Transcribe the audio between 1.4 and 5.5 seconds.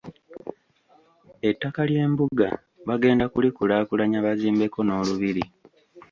Ettaka ly'embuga bagenda kulikulaakulanya bazimbeko n'olubiri.